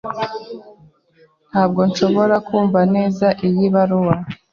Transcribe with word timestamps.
Ntabwo 1.49 1.81
nshobora 1.89 2.35
kumva 2.47 2.79
neza 2.95 3.27
iyi 3.47 3.65
baruwa. 3.73 4.15